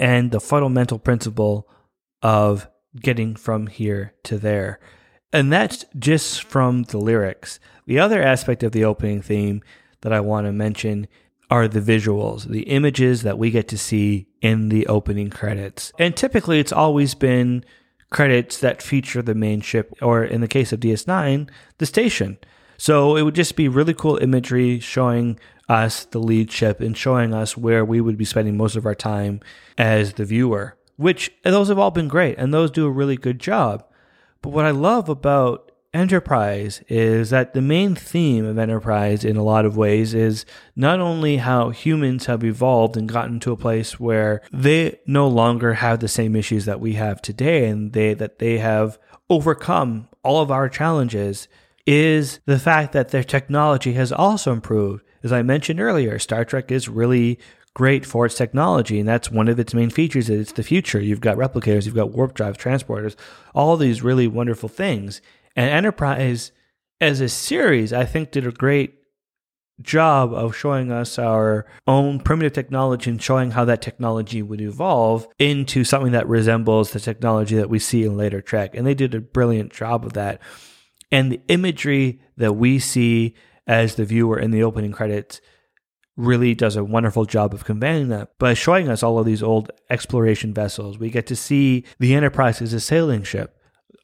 and 0.00 0.32
the 0.32 0.40
fundamental 0.40 0.98
principle 0.98 1.68
of 2.20 2.66
getting 2.96 3.36
from 3.36 3.68
here 3.68 4.12
to 4.24 4.38
there. 4.38 4.80
And 5.32 5.52
that's 5.52 5.84
just 5.96 6.42
from 6.42 6.82
the 6.82 6.98
lyrics. 6.98 7.60
The 7.86 8.00
other 8.00 8.20
aspect 8.20 8.64
of 8.64 8.72
the 8.72 8.84
opening 8.84 9.22
theme 9.22 9.62
that 10.00 10.12
I 10.12 10.18
want 10.18 10.48
to 10.48 10.52
mention 10.52 11.06
are 11.48 11.68
the 11.68 11.80
visuals, 11.80 12.48
the 12.48 12.62
images 12.62 13.22
that 13.22 13.38
we 13.38 13.52
get 13.52 13.68
to 13.68 13.78
see 13.78 14.26
in 14.42 14.68
the 14.68 14.84
opening 14.88 15.30
credits. 15.30 15.92
And 15.96 16.16
typically 16.16 16.58
it's 16.58 16.72
always 16.72 17.14
been 17.14 17.64
credits 18.10 18.58
that 18.58 18.82
feature 18.82 19.22
the 19.22 19.36
main 19.36 19.60
ship, 19.60 19.94
or 20.02 20.24
in 20.24 20.40
the 20.40 20.48
case 20.48 20.72
of 20.72 20.80
DS9, 20.80 21.48
the 21.78 21.86
station. 21.86 22.38
So 22.78 23.16
it 23.16 23.22
would 23.22 23.34
just 23.34 23.56
be 23.56 23.68
really 23.68 23.92
cool 23.92 24.16
imagery 24.16 24.78
showing 24.80 25.38
us 25.68 26.04
the 26.04 26.20
lead 26.20 26.50
ship 26.50 26.80
and 26.80 26.96
showing 26.96 27.34
us 27.34 27.56
where 27.56 27.84
we 27.84 28.00
would 28.00 28.16
be 28.16 28.24
spending 28.24 28.56
most 28.56 28.76
of 28.76 28.86
our 28.86 28.94
time 28.94 29.40
as 29.76 30.14
the 30.14 30.24
viewer, 30.24 30.76
which 30.96 31.30
those 31.44 31.68
have 31.68 31.78
all 31.78 31.90
been 31.90 32.08
great 32.08 32.38
and 32.38 32.54
those 32.54 32.70
do 32.70 32.86
a 32.86 32.90
really 32.90 33.16
good 33.16 33.38
job. 33.38 33.84
But 34.40 34.50
what 34.50 34.64
I 34.64 34.70
love 34.70 35.08
about 35.08 35.72
Enterprise 35.94 36.82
is 36.88 37.30
that 37.30 37.54
the 37.54 37.62
main 37.62 37.94
theme 37.94 38.44
of 38.44 38.58
Enterprise, 38.58 39.24
in 39.24 39.36
a 39.36 39.42
lot 39.42 39.64
of 39.64 39.76
ways, 39.76 40.12
is 40.12 40.44
not 40.76 41.00
only 41.00 41.38
how 41.38 41.70
humans 41.70 42.26
have 42.26 42.44
evolved 42.44 42.96
and 42.96 43.08
gotten 43.08 43.40
to 43.40 43.52
a 43.52 43.56
place 43.56 43.98
where 43.98 44.42
they 44.52 45.00
no 45.06 45.26
longer 45.26 45.74
have 45.74 46.00
the 46.00 46.06
same 46.06 46.36
issues 46.36 46.66
that 46.66 46.78
we 46.78 46.92
have 46.92 47.22
today, 47.22 47.66
and 47.68 47.94
they 47.94 48.12
that 48.14 48.38
they 48.38 48.58
have 48.58 48.98
overcome 49.30 50.08
all 50.22 50.42
of 50.42 50.50
our 50.50 50.68
challenges, 50.68 51.48
is 51.88 52.40
the 52.44 52.58
fact 52.58 52.92
that 52.92 53.08
their 53.08 53.24
technology 53.24 53.94
has 53.94 54.12
also 54.12 54.52
improved. 54.52 55.02
As 55.22 55.32
I 55.32 55.40
mentioned 55.40 55.80
earlier, 55.80 56.18
Star 56.18 56.44
Trek 56.44 56.70
is 56.70 56.86
really 56.86 57.38
great 57.72 58.04
for 58.04 58.26
its 58.26 58.34
technology, 58.34 59.00
and 59.00 59.08
that's 59.08 59.30
one 59.30 59.48
of 59.48 59.58
its 59.58 59.72
main 59.72 59.88
features. 59.88 60.28
It's 60.28 60.52
the 60.52 60.62
future. 60.62 61.00
You've 61.00 61.22
got 61.22 61.38
replicators, 61.38 61.86
you've 61.86 61.94
got 61.94 62.12
warp 62.12 62.34
drives, 62.34 62.58
transporters, 62.58 63.16
all 63.54 63.78
these 63.78 64.02
really 64.02 64.28
wonderful 64.28 64.68
things. 64.68 65.22
And 65.56 65.70
Enterprise, 65.70 66.52
as 67.00 67.22
a 67.22 67.28
series, 67.30 67.90
I 67.90 68.04
think 68.04 68.32
did 68.32 68.46
a 68.46 68.52
great 68.52 68.96
job 69.80 70.34
of 70.34 70.54
showing 70.54 70.92
us 70.92 71.18
our 71.18 71.64
own 71.86 72.20
primitive 72.20 72.52
technology 72.52 73.10
and 73.10 73.22
showing 73.22 73.52
how 73.52 73.64
that 73.64 73.80
technology 73.80 74.42
would 74.42 74.60
evolve 74.60 75.26
into 75.38 75.84
something 75.84 76.12
that 76.12 76.28
resembles 76.28 76.90
the 76.90 77.00
technology 77.00 77.56
that 77.56 77.70
we 77.70 77.78
see 77.78 78.04
in 78.04 78.14
later 78.14 78.42
Trek. 78.42 78.74
And 78.74 78.86
they 78.86 78.94
did 78.94 79.14
a 79.14 79.22
brilliant 79.22 79.72
job 79.72 80.04
of 80.04 80.12
that. 80.12 80.42
And 81.10 81.32
the 81.32 81.40
imagery 81.48 82.20
that 82.36 82.54
we 82.54 82.78
see 82.78 83.34
as 83.66 83.94
the 83.94 84.04
viewer 84.04 84.38
in 84.38 84.50
the 84.50 84.62
opening 84.62 84.92
credits 84.92 85.40
really 86.16 86.54
does 86.54 86.74
a 86.76 86.84
wonderful 86.84 87.24
job 87.24 87.54
of 87.54 87.64
conveying 87.64 88.08
that 88.08 88.36
by 88.38 88.52
showing 88.52 88.88
us 88.88 89.02
all 89.02 89.18
of 89.18 89.26
these 89.26 89.42
old 89.42 89.70
exploration 89.88 90.52
vessels. 90.52 90.98
We 90.98 91.10
get 91.10 91.26
to 91.28 91.36
see 91.36 91.84
the 91.98 92.14
Enterprise 92.14 92.60
as 92.60 92.72
a 92.72 92.80
sailing 92.80 93.22
ship 93.22 93.57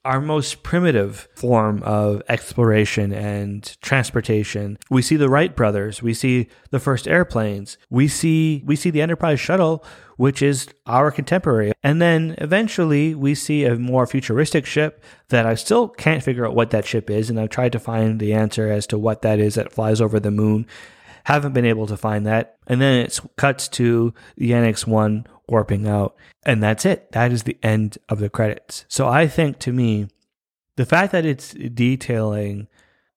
our 0.05 0.21
most 0.21 0.63
primitive 0.63 1.29
form 1.35 1.83
of 1.83 2.23
exploration 2.29 3.13
and 3.13 3.77
transportation. 3.81 4.79
We 4.91 5.03
see 5.03 5.17
the 5.17 5.29
Wright 5.29 5.55
brothers, 5.55 6.03
we 6.03 6.15
see 6.15 6.49
the 6.71 6.79
first 6.79 7.09
airplanes, 7.09 7.79
we 7.89 8.09
see 8.09 8.63
we 8.67 8.77
see 8.77 8.91
the 8.91 9.03
Enterprise 9.03 9.41
shuttle, 9.41 9.85
which 10.17 10.43
is 10.43 10.69
our 10.87 11.11
contemporary. 11.11 11.73
And 11.83 12.01
then 12.01 12.35
eventually 12.39 13.15
we 13.15 13.35
see 13.35 13.65
a 13.65 13.77
more 13.77 14.07
futuristic 14.07 14.67
ship 14.67 15.03
that 15.29 15.47
I 15.47 15.55
still 15.55 15.89
can't 15.89 16.23
figure 16.23 16.47
out 16.47 16.55
what 16.55 16.71
that 16.71 16.87
ship 16.87 17.11
is, 17.11 17.31
and 17.31 17.41
I've 17.41 17.51
tried 17.51 17.73
to 17.73 17.79
find 17.79 18.21
the 18.21 18.35
answer 18.35 18.71
as 18.71 18.87
to 18.89 18.99
what 18.99 19.23
that 19.23 19.39
is 19.39 19.55
that 19.55 19.73
flies 19.73 20.01
over 20.01 20.21
the 20.21 20.31
moon. 20.31 20.67
Haven't 21.25 21.55
been 21.55 21.65
able 21.65 21.87
to 21.87 21.97
find 21.97 22.27
that. 22.27 22.59
And 22.67 22.83
then 22.83 22.99
it 23.07 23.19
cuts 23.37 23.67
to 23.69 24.13
the 24.37 24.51
NX 24.51 24.87
1 24.87 25.27
warping 25.49 25.87
out. 25.87 26.17
And 26.45 26.63
that's 26.63 26.85
it. 26.85 27.13
That 27.13 27.33
is 27.33 27.43
the 27.43 27.59
end 27.63 27.99
of 28.09 28.19
the 28.19 28.31
credits. 28.31 28.85
So 28.89 29.09
I 29.09 29.27
think 29.27 29.59
to 29.61 29.73
me, 29.73 30.09
the 30.77 30.87
fact 30.87 31.13
that 31.13 31.25
it's 31.25 31.53
detailing 31.53 32.69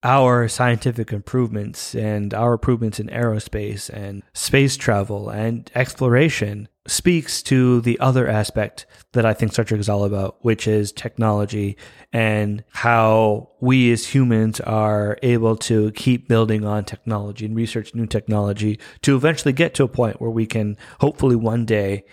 our 0.07 0.47
scientific 0.47 1.11
improvements 1.11 1.93
and 1.93 2.33
our 2.33 2.53
improvements 2.53 2.97
in 2.97 3.07
aerospace 3.07 3.89
and 3.89 4.23
space 4.33 4.77
travel 4.77 5.29
and 5.29 5.69
exploration 5.75 6.69
speaks 6.87 7.43
to 7.43 7.81
the 7.81 7.99
other 7.99 8.25
aspect 8.25 8.85
that 9.11 9.25
I 9.25 9.33
think 9.33 9.51
Star 9.51 9.65
Trek 9.65 9.81
is 9.81 9.89
all 9.89 10.05
about, 10.05 10.37
which 10.45 10.65
is 10.65 10.93
technology 10.93 11.75
and 12.13 12.63
how 12.71 13.49
we 13.59 13.91
as 13.91 14.07
humans 14.07 14.61
are 14.61 15.17
able 15.23 15.57
to 15.57 15.91
keep 15.91 16.29
building 16.29 16.63
on 16.63 16.85
technology 16.85 17.45
and 17.45 17.53
research 17.53 17.93
new 17.93 18.07
technology 18.07 18.79
to 19.01 19.13
eventually 19.13 19.51
get 19.51 19.73
to 19.73 19.83
a 19.83 19.89
point 19.89 20.21
where 20.21 20.31
we 20.31 20.45
can 20.45 20.77
hopefully 21.01 21.35
one 21.35 21.65
day 21.65 22.05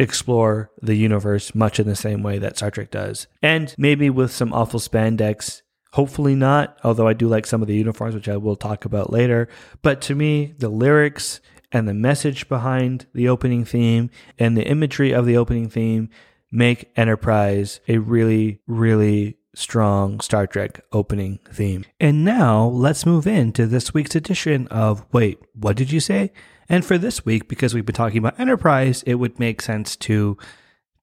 explore 0.00 0.72
the 0.82 0.96
universe 0.96 1.54
much 1.54 1.78
in 1.78 1.86
the 1.86 1.94
same 1.94 2.24
way 2.24 2.38
that 2.38 2.56
Star 2.56 2.72
Trek 2.72 2.90
does. 2.90 3.28
And 3.40 3.72
maybe 3.78 4.10
with 4.10 4.32
some 4.32 4.52
awful 4.52 4.80
spandex. 4.80 5.62
Hopefully 5.92 6.34
not, 6.34 6.78
although 6.84 7.08
I 7.08 7.14
do 7.14 7.28
like 7.28 7.46
some 7.46 7.62
of 7.62 7.68
the 7.68 7.74
uniforms, 7.74 8.14
which 8.14 8.28
I 8.28 8.36
will 8.36 8.56
talk 8.56 8.84
about 8.84 9.12
later. 9.12 9.48
But 9.82 10.00
to 10.02 10.14
me, 10.14 10.54
the 10.58 10.68
lyrics 10.68 11.40
and 11.72 11.88
the 11.88 11.94
message 11.94 12.48
behind 12.48 13.06
the 13.12 13.28
opening 13.28 13.64
theme 13.64 14.10
and 14.38 14.56
the 14.56 14.66
imagery 14.66 15.12
of 15.12 15.26
the 15.26 15.36
opening 15.36 15.68
theme 15.68 16.08
make 16.52 16.90
Enterprise 16.96 17.80
a 17.88 17.98
really, 17.98 18.60
really 18.66 19.36
strong 19.54 20.20
Star 20.20 20.46
Trek 20.46 20.80
opening 20.92 21.40
theme. 21.52 21.84
And 21.98 22.24
now 22.24 22.66
let's 22.66 23.06
move 23.06 23.26
into 23.26 23.66
this 23.66 23.92
week's 23.92 24.14
edition 24.14 24.68
of 24.68 25.04
Wait, 25.12 25.38
what 25.54 25.76
did 25.76 25.90
you 25.90 26.00
say? 26.00 26.32
And 26.68 26.84
for 26.84 26.98
this 26.98 27.24
week, 27.24 27.48
because 27.48 27.74
we've 27.74 27.86
been 27.86 27.94
talking 27.94 28.18
about 28.18 28.38
Enterprise, 28.38 29.02
it 29.04 29.16
would 29.16 29.40
make 29.40 29.60
sense 29.60 29.96
to 29.96 30.38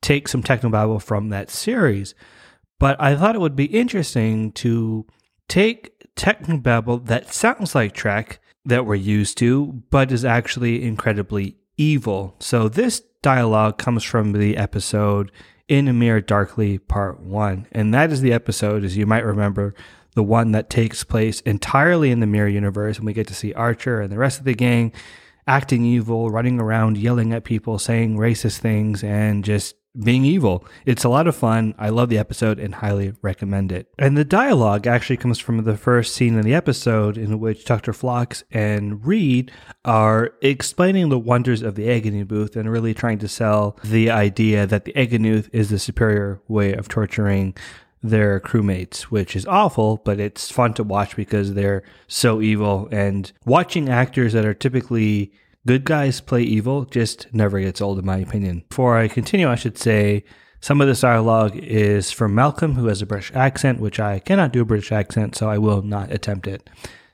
take 0.02 0.28
some 0.28 0.44
technobabble 0.44 1.02
from 1.02 1.30
that 1.30 1.50
series. 1.50 2.16
But 2.80 3.00
I 3.02 3.16
thought 3.16 3.36
it 3.36 3.42
would 3.42 3.56
be 3.56 3.66
interesting 3.66 4.52
to 4.54 5.06
take 5.48 6.14
technobabble 6.16 7.06
that 7.06 7.34
sounds 7.34 7.74
like 7.74 7.94
Trek 7.94 8.40
that 8.66 8.86
we're 8.86 8.96
used 8.96 9.38
to, 9.38 9.84
but 9.90 10.12
is 10.12 10.26
actually 10.26 10.84
incredibly 10.84 11.56
evil. 11.78 12.36
So 12.40 12.68
this 12.68 13.02
dialogue 13.22 13.78
comes 13.78 14.04
from 14.04 14.34
the 14.34 14.58
episode 14.58 15.32
In 15.68 15.88
a 15.88 15.94
Mirror 15.94 16.22
Darkly 16.22 16.78
Part 16.78 17.20
1. 17.22 17.68
And 17.72 17.94
that 17.94 18.12
is 18.12 18.22
the 18.22 18.34
episode, 18.34 18.84
as 18.84 18.98
you 18.98 19.06
might 19.06 19.26
remember, 19.26 19.74
the 20.16 20.24
one 20.24 20.52
that 20.52 20.70
takes 20.70 21.04
place 21.04 21.42
entirely 21.42 22.12
in 22.12 22.20
the 22.20 22.28
Mirror 22.28 22.50
universe. 22.50 22.98
And 22.98 23.06
we 23.06 23.14
get 23.14 23.28
to 23.28 23.36
see 23.36 23.54
Archer 23.54 24.02
and 24.02 24.12
the 24.12 24.18
rest 24.18 24.40
of 24.40 24.46
the 24.46 24.54
gang 24.54 24.92
acting 25.48 25.86
evil, 25.86 26.30
running 26.30 26.60
around, 26.60 26.98
yelling 26.98 27.32
at 27.32 27.46
people, 27.46 27.80
saying 27.80 28.18
racist 28.18 28.58
things, 28.58 29.04
and 29.04 29.46
just 29.46 29.76
being 30.04 30.26
evil. 30.26 30.66
It's 30.86 31.04
a 31.04 31.10
lot 31.10 31.28
of 31.28 31.36
fun. 31.36 31.74
I 31.78 31.90
love 31.90 32.10
the 32.10 32.18
episode 32.18 32.60
and 32.60 32.76
highly 32.76 33.14
recommend 33.22 33.72
it. 33.72 33.90
And 33.98 34.18
the 34.18 34.26
dialogue 34.26 34.88
actually 34.88 35.18
comes 35.18 35.40
from 35.40 35.64
the 35.64 35.78
first 35.78 36.14
scene 36.14 36.38
in 36.38 36.42
the 36.42 36.54
episode 36.54 37.18
in 37.18 37.40
which 37.40 37.66
Dr. 37.66 37.94
Phlox 37.94 38.44
and 38.52 39.06
Reed 39.06 39.52
are 39.86 40.32
explaining 40.42 41.10
the 41.10 41.20
wonders 41.20 41.62
of 41.62 41.76
the 41.76 41.90
agony 41.90 42.24
booth 42.24 42.56
and 42.56 42.72
really 42.72 42.94
trying 42.94 43.20
to 43.20 43.28
sell 43.28 43.78
the 43.84 44.10
idea 44.10 44.68
that 44.68 44.86
the 44.86 44.96
agony 44.96 45.32
booth 45.32 45.50
is 45.52 45.70
the 45.70 45.80
superior 45.80 46.42
way 46.48 46.74
of 46.74 46.88
torturing 46.88 47.56
their 48.04 48.40
crewmates, 48.40 49.04
which 49.04 49.36
is 49.36 49.46
awful, 49.46 49.98
but 49.98 50.20
it's 50.20 50.52
fun 50.52 50.74
to 50.76 50.84
watch 50.84 51.16
because 51.16 51.54
they're 51.54 51.84
so 52.08 52.42
evil. 52.42 52.88
And 52.92 53.32
watching 53.46 53.90
actors 53.90 54.34
that 54.34 54.46
are 54.46 54.54
typically 54.54 55.34
good 55.68 55.84
guys 55.84 56.22
play 56.22 56.42
evil 56.42 56.86
just 56.86 57.28
never 57.34 57.60
gets 57.60 57.82
old, 57.82 58.00
in 58.00 58.06
my 58.06 58.18
opinion. 58.18 58.64
Before 58.70 58.98
I 58.98 59.08
continue, 59.08 59.50
I 59.50 59.56
should 59.56 59.78
say 59.78 60.24
some 60.62 60.82
of 60.82 60.88
this 60.88 61.02
dialogue 61.02 61.56
is 61.58 62.12
from 62.12 62.34
Malcolm, 62.34 62.74
who 62.76 62.88
has 62.88 63.02
a 63.02 63.06
British 63.06 63.32
accent, 63.36 63.80
which 63.80 64.00
I 64.00 64.20
cannot 64.20 64.54
do 64.54 64.62
a 64.62 64.66
British 64.66 64.92
accent, 64.92 65.36
so 65.36 65.50
I 65.50 65.58
will 65.58 65.84
not 65.84 66.12
attempt 66.12 66.48
it. 66.48 66.70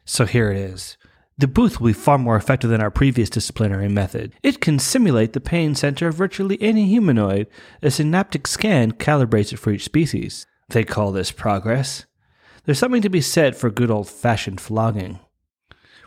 So 0.06 0.26
here 0.26 0.52
it 0.52 0.58
is. 0.58 0.98
The 1.38 1.48
booth 1.48 1.80
will 1.80 1.88
be 1.88 1.94
far 1.94 2.20
more 2.20 2.36
effective 2.36 2.70
than 2.70 2.80
our 2.80 2.92
previous 2.92 3.30
disciplinary 3.30 3.90
method. 3.90 4.34
It 4.44 4.62
can 4.62 4.78
simulate 4.78 5.34
the 5.34 5.42
pain 5.42 5.74
center 5.74 6.08
of 6.08 6.16
virtually 6.16 6.62
any 6.62 6.88
humanoid. 6.88 7.48
A 7.82 7.90
synaptic 7.90 8.46
scan 8.46 8.92
calibrates 8.92 9.52
it 9.52 9.58
for 9.58 9.72
each 9.72 9.84
species. 9.84 10.46
They 10.70 10.84
call 10.84 11.12
this 11.12 11.32
progress. 11.32 12.06
There's 12.66 12.80
something 12.80 13.02
to 13.02 13.10
be 13.10 13.20
said 13.20 13.56
for 13.56 13.72
good 13.72 13.90
old 13.90 14.08
fashioned 14.08 14.62
flogging. 14.62 15.20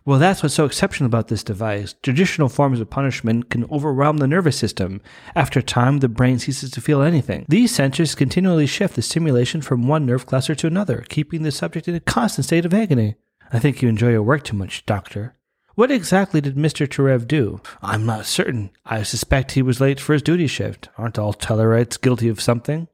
Well, 0.07 0.21
that's 0.21 0.41
what's 0.41 0.55
so 0.55 0.65
exceptional 0.65 1.07
about 1.07 1.27
this 1.27 1.43
device. 1.43 1.97
Traditional 2.01 2.49
forms 2.49 2.79
of 2.79 2.89
punishment 2.89 3.51
can 3.51 3.65
overwhelm 3.73 4.19
the 4.19 4.29
nervous 4.29 4.57
system. 4.57 5.01
After 5.35 5.61
time, 5.61 5.99
the 5.99 6.09
brain 6.09 6.39
ceases 6.39 6.71
to 6.71 6.81
feel 6.81 7.03
anything. 7.03 7.45
These 7.49 7.77
sensors 7.77 8.17
continually 8.17 8.69
shift 8.69 8.95
the 8.95 9.03
stimulation 9.03 9.63
from 9.63 9.89
one 9.89 10.07
nerve 10.07 10.25
cluster 10.25 10.55
to 10.55 10.69
another, 10.69 11.05
keeping 11.09 11.43
the 11.43 11.51
subject 11.51 11.89
in 11.89 11.97
a 11.97 12.01
constant 12.01 12.45
state 12.45 12.65
of 12.65 12.73
agony. 12.73 13.17
I 13.53 13.59
think 13.59 13.83
you 13.83 13.89
enjoy 13.89 14.11
your 14.11 14.23
work 14.23 14.45
too 14.45 14.57
much, 14.57 14.87
Doctor. 14.87 15.35
What 15.75 15.91
exactly 15.91 16.41
did 16.41 16.55
Mr. 16.55 16.87
Tarev 16.87 17.27
do? 17.27 17.61
I'm 17.83 18.07
not 18.07 18.27
certain. 18.27 18.71
I 18.87 19.03
suspect 19.03 19.53
he 19.53 19.63
was 19.63 19.81
late 19.81 19.99
for 19.99 20.13
his 20.13 20.23
duty 20.23 20.47
shift. 20.47 20.89
Aren't 20.97 21.19
all 21.19 21.35
Tellarites 21.35 22.01
guilty 22.01 22.29
of 22.29 22.41
something? 22.41 22.87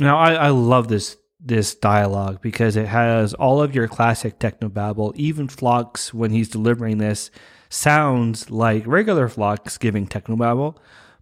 Now, 0.00 0.18
I, 0.18 0.32
I 0.32 0.48
love 0.48 0.88
this 0.88 1.16
this 1.42 1.74
dialogue 1.74 2.40
because 2.42 2.76
it 2.76 2.86
has 2.86 3.34
all 3.34 3.62
of 3.62 3.74
your 3.74 3.88
classic 3.88 4.38
technobabble. 4.38 5.14
Even 5.16 5.48
Phlox, 5.48 6.12
when 6.12 6.30
he's 6.30 6.48
delivering 6.48 6.98
this, 6.98 7.30
sounds 7.68 8.50
like 8.50 8.86
regular 8.86 9.28
Phlox 9.28 9.78
giving 9.78 10.06
technobabble, 10.06 10.76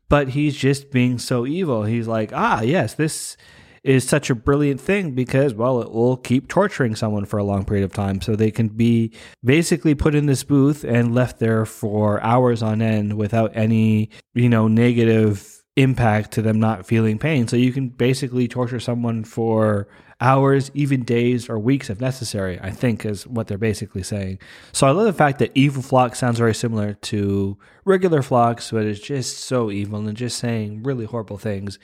but 0.08 0.30
he's 0.30 0.56
just 0.56 0.90
being 0.90 1.18
so 1.18 1.46
evil. 1.46 1.84
He's 1.84 2.08
like, 2.08 2.32
ah, 2.32 2.62
yes, 2.62 2.94
this 2.94 3.36
is 3.84 4.06
such 4.06 4.28
a 4.28 4.34
brilliant 4.34 4.80
thing 4.80 5.12
because, 5.12 5.54
well, 5.54 5.80
it 5.80 5.90
will 5.90 6.16
keep 6.16 6.48
torturing 6.48 6.96
someone 6.96 7.24
for 7.24 7.38
a 7.38 7.44
long 7.44 7.64
period 7.64 7.84
of 7.84 7.92
time. 7.92 8.20
So 8.20 8.34
they 8.34 8.50
can 8.50 8.68
be 8.68 9.12
basically 9.44 9.94
put 9.94 10.14
in 10.14 10.26
this 10.26 10.42
booth 10.42 10.84
and 10.84 11.14
left 11.14 11.38
there 11.38 11.64
for 11.64 12.22
hours 12.22 12.62
on 12.62 12.82
end 12.82 13.16
without 13.16 13.52
any, 13.54 14.10
you 14.34 14.48
know, 14.48 14.68
negative 14.68 15.57
impact 15.78 16.32
to 16.32 16.42
them 16.42 16.58
not 16.58 16.84
feeling 16.84 17.18
pain. 17.18 17.46
So 17.46 17.56
you 17.56 17.72
can 17.72 17.88
basically 17.88 18.48
torture 18.48 18.80
someone 18.80 19.22
for 19.22 19.86
hours, 20.20 20.72
even 20.74 21.04
days 21.04 21.48
or 21.48 21.56
weeks 21.56 21.88
if 21.88 22.00
necessary, 22.00 22.58
I 22.60 22.70
think 22.70 23.06
is 23.06 23.26
what 23.28 23.46
they're 23.46 23.56
basically 23.56 24.02
saying. 24.02 24.40
So 24.72 24.88
I 24.88 24.90
love 24.90 25.06
the 25.06 25.12
fact 25.12 25.38
that 25.38 25.52
evil 25.54 25.80
Phlox 25.80 26.18
sounds 26.18 26.38
very 26.38 26.54
similar 26.54 26.94
to 26.94 27.56
regular 27.84 28.22
Phlox, 28.22 28.72
but 28.72 28.84
it's 28.84 29.00
just 29.00 29.38
so 29.38 29.70
evil 29.70 30.06
and 30.08 30.16
just 30.16 30.38
saying 30.38 30.82
really 30.82 31.04
horrible 31.04 31.38
things. 31.38 31.78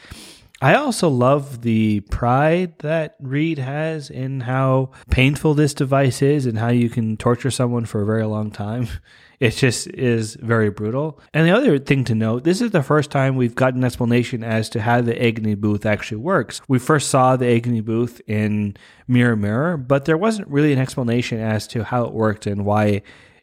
I 0.62 0.76
also 0.76 1.08
love 1.08 1.62
the 1.62 2.00
pride 2.00 2.78
that 2.78 3.16
Reed 3.20 3.58
has 3.58 4.08
in 4.08 4.40
how 4.40 4.92
painful 5.10 5.54
this 5.54 5.74
device 5.74 6.22
is 6.22 6.46
and 6.46 6.58
how 6.58 6.68
you 6.68 6.88
can 6.88 7.16
torture 7.16 7.50
someone 7.50 7.84
for 7.84 8.02
a 8.02 8.06
very 8.06 8.24
long 8.24 8.50
time. 8.50 8.88
It 9.40 9.50
just 9.50 9.88
is 9.88 10.36
very 10.36 10.70
brutal. 10.70 11.20
And 11.34 11.46
the 11.46 11.54
other 11.54 11.78
thing 11.78 12.04
to 12.04 12.14
note 12.14 12.44
this 12.44 12.62
is 12.62 12.70
the 12.70 12.84
first 12.84 13.10
time 13.10 13.36
we've 13.36 13.54
gotten 13.54 13.80
an 13.80 13.84
explanation 13.84 14.42
as 14.42 14.70
to 14.70 14.80
how 14.80 15.02
the 15.02 15.22
agony 15.22 15.54
booth 15.54 15.84
actually 15.84 16.18
works. 16.18 16.62
We 16.68 16.78
first 16.78 17.10
saw 17.10 17.36
the 17.36 17.48
agony 17.48 17.80
booth 17.80 18.22
in 18.26 18.76
Mirror 19.06 19.36
Mirror, 19.36 19.76
but 19.78 20.04
there 20.04 20.16
wasn't 20.16 20.48
really 20.48 20.72
an 20.72 20.78
explanation 20.78 21.40
as 21.40 21.66
to 21.68 21.84
how 21.84 22.04
it 22.04 22.14
worked 22.14 22.46
and 22.46 22.64
why 22.64 23.02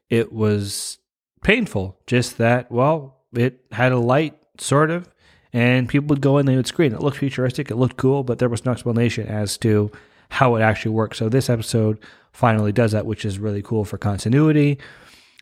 it 0.10 0.32
was 0.32 0.98
painful. 1.44 2.00
Just 2.08 2.38
that, 2.38 2.72
well, 2.72 3.20
it 3.34 3.60
had 3.72 3.92
a 3.92 4.00
light, 4.00 4.38
sort 4.58 4.90
of, 4.90 5.08
and 5.54 5.90
people 5.90 6.08
would 6.08 6.22
go 6.22 6.38
in, 6.38 6.46
they 6.46 6.56
would 6.56 6.68
scream. 6.68 6.94
It 6.94 7.02
looked 7.02 7.18
futuristic, 7.18 7.70
it 7.70 7.76
looked 7.76 7.98
cool, 7.98 8.24
but 8.24 8.40
there 8.40 8.50
was 8.50 8.66
no 8.66 8.72
explanation 8.72 9.28
as 9.28 9.58
to 9.60 9.92
how 10.30 10.56
it 10.56 10.62
actually 10.62 10.92
works. 10.92 11.18
So 11.18 11.28
this 11.28 11.50
episode 11.50 12.00
finally 12.32 12.72
does 12.72 12.94
that, 12.94 13.06
which 13.06 13.26
is 13.26 13.38
really 13.38 13.62
cool 13.62 13.84
for 13.84 13.98
continuity. 13.98 14.80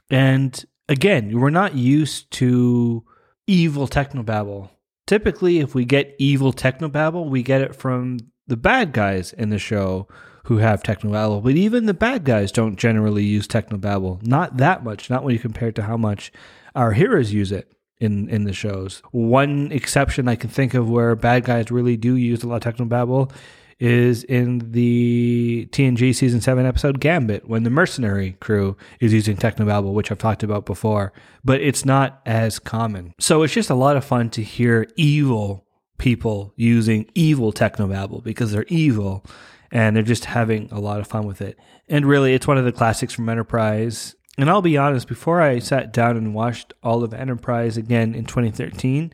And 0.09 0.63
again, 0.87 1.39
we're 1.39 1.51
not 1.51 1.75
used 1.75 2.31
to 2.31 3.03
evil 3.45 3.87
technobabble. 3.87 4.69
Typically, 5.05 5.59
if 5.59 5.75
we 5.75 5.85
get 5.85 6.15
evil 6.17 6.53
technobabble, 6.53 7.29
we 7.29 7.43
get 7.43 7.61
it 7.61 7.75
from 7.75 8.19
the 8.47 8.57
bad 8.57 8.93
guys 8.93 9.33
in 9.33 9.49
the 9.49 9.59
show 9.59 10.07
who 10.45 10.57
have 10.57 10.81
technobabble. 10.81 11.43
But 11.43 11.53
even 11.53 11.85
the 11.85 11.93
bad 11.93 12.23
guys 12.23 12.51
don't 12.51 12.75
generally 12.75 13.23
use 13.23 13.47
technobabble. 13.47 14.25
Not 14.25 14.57
that 14.57 14.83
much, 14.83 15.09
not 15.09 15.23
when 15.23 15.33
you 15.33 15.39
compare 15.39 15.69
it 15.69 15.75
to 15.75 15.83
how 15.83 15.97
much 15.97 16.31
our 16.75 16.93
heroes 16.93 17.31
use 17.31 17.51
it 17.51 17.71
in 17.99 18.29
in 18.29 18.43
the 18.43 18.53
shows. 18.53 19.01
One 19.11 19.71
exception 19.71 20.27
I 20.27 20.35
can 20.35 20.49
think 20.49 20.73
of 20.73 20.89
where 20.89 21.15
bad 21.15 21.43
guys 21.43 21.71
really 21.71 21.97
do 21.97 22.15
use 22.15 22.43
a 22.43 22.47
lot 22.47 22.65
of 22.65 22.75
technobabble 22.75 23.31
is 23.79 24.25
in 24.25 24.71
the 24.71 25.67
TNG 25.71 26.13
season 26.13 26.41
seven 26.41 26.65
episode 26.65 26.99
Gambit 26.99 27.47
when 27.47 27.63
the 27.63 27.69
mercenary 27.69 28.33
crew 28.41 28.75
is 28.99 29.13
using 29.13 29.37
technobabble, 29.37 29.93
which 29.93 30.11
I've 30.11 30.17
talked 30.17 30.43
about 30.43 30.65
before, 30.65 31.13
but 31.45 31.61
it's 31.61 31.85
not 31.85 32.21
as 32.25 32.59
common. 32.59 33.13
So 33.19 33.43
it's 33.43 33.53
just 33.53 33.69
a 33.69 33.75
lot 33.75 33.95
of 33.95 34.03
fun 34.03 34.29
to 34.31 34.43
hear 34.43 34.85
evil 34.97 35.65
people 35.97 36.53
using 36.57 37.09
evil 37.15 37.53
technobabble 37.53 38.23
because 38.23 38.51
they're 38.51 38.65
evil 38.67 39.25
and 39.71 39.95
they're 39.95 40.03
just 40.03 40.25
having 40.25 40.69
a 40.71 40.79
lot 40.79 40.99
of 40.99 41.07
fun 41.07 41.25
with 41.25 41.41
it. 41.41 41.57
And 41.87 42.05
really, 42.05 42.33
it's 42.33 42.47
one 42.47 42.57
of 42.57 42.65
the 42.65 42.71
classics 42.71 43.13
from 43.13 43.29
Enterprise. 43.29 44.15
And 44.39 44.49
I'll 44.49 44.61
be 44.61 44.77
honest, 44.77 45.09
before 45.09 45.41
I 45.41 45.59
sat 45.59 45.91
down 45.91 46.15
and 46.15 46.33
watched 46.33 46.73
all 46.81 47.03
of 47.03 47.13
Enterprise 47.13 47.75
again 47.75 48.15
in 48.15 48.23
2013, 48.23 49.11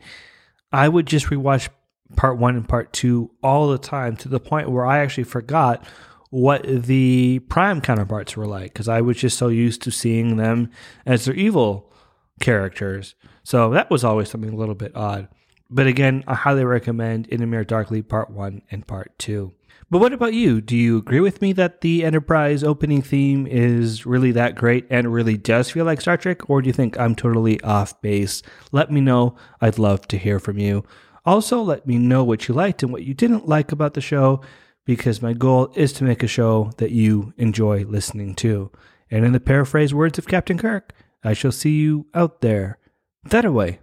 I 0.72 0.88
would 0.88 1.06
just 1.06 1.26
rewatch 1.26 1.68
part 2.14 2.38
one 2.38 2.54
and 2.54 2.68
part 2.68 2.92
two 2.92 3.32
all 3.42 3.66
the 3.66 3.76
time 3.76 4.16
to 4.18 4.28
the 4.28 4.38
point 4.38 4.70
where 4.70 4.86
I 4.86 4.98
actually 4.98 5.24
forgot 5.24 5.84
what 6.30 6.62
the 6.62 7.40
prime 7.48 7.80
counterparts 7.80 8.36
were 8.36 8.46
like 8.46 8.72
because 8.72 8.86
I 8.86 9.00
was 9.00 9.16
just 9.16 9.36
so 9.36 9.48
used 9.48 9.82
to 9.82 9.90
seeing 9.90 10.36
them 10.36 10.70
as 11.04 11.24
their 11.24 11.34
evil 11.34 11.92
characters. 12.38 13.16
So 13.42 13.70
that 13.70 13.90
was 13.90 14.04
always 14.04 14.30
something 14.30 14.52
a 14.52 14.56
little 14.56 14.76
bit 14.76 14.94
odd. 14.94 15.26
But 15.68 15.88
again, 15.88 16.22
I 16.28 16.36
highly 16.36 16.64
recommend 16.64 17.26
In 17.26 17.42
a 17.42 17.48
Mirror 17.48 17.64
Darkly 17.64 18.02
Part 18.02 18.30
1 18.30 18.62
and 18.70 18.86
Part 18.86 19.18
2. 19.18 19.52
But 19.88 20.00
what 20.00 20.12
about 20.12 20.34
you? 20.34 20.60
Do 20.60 20.76
you 20.76 20.98
agree 20.98 21.20
with 21.20 21.40
me 21.40 21.52
that 21.52 21.80
the 21.80 22.04
Enterprise 22.04 22.64
opening 22.64 23.02
theme 23.02 23.46
is 23.46 24.04
really 24.04 24.32
that 24.32 24.56
great 24.56 24.84
and 24.90 25.12
really 25.12 25.36
does 25.36 25.70
feel 25.70 25.84
like 25.84 26.00
Star 26.00 26.16
Trek? 26.16 26.50
Or 26.50 26.60
do 26.60 26.66
you 26.66 26.72
think 26.72 26.98
I'm 26.98 27.14
totally 27.14 27.60
off 27.60 28.00
base? 28.00 28.42
Let 28.72 28.90
me 28.90 29.00
know. 29.00 29.36
I'd 29.60 29.78
love 29.78 30.08
to 30.08 30.18
hear 30.18 30.40
from 30.40 30.58
you. 30.58 30.84
Also, 31.24 31.62
let 31.62 31.86
me 31.86 31.98
know 31.98 32.24
what 32.24 32.48
you 32.48 32.54
liked 32.54 32.82
and 32.82 32.90
what 32.90 33.04
you 33.04 33.14
didn't 33.14 33.48
like 33.48 33.70
about 33.70 33.94
the 33.94 34.00
show 34.00 34.40
because 34.86 35.22
my 35.22 35.32
goal 35.32 35.72
is 35.76 35.92
to 35.94 36.04
make 36.04 36.24
a 36.24 36.28
show 36.28 36.72
that 36.78 36.90
you 36.90 37.32
enjoy 37.36 37.84
listening 37.84 38.34
to. 38.36 38.72
And 39.08 39.24
in 39.24 39.32
the 39.32 39.40
paraphrase 39.40 39.94
words 39.94 40.18
of 40.18 40.26
Captain 40.26 40.58
Kirk, 40.58 40.92
I 41.22 41.32
shall 41.32 41.52
see 41.52 41.76
you 41.76 42.06
out 42.12 42.40
there. 42.40 42.78
That 43.24 43.44
away. 43.44 43.78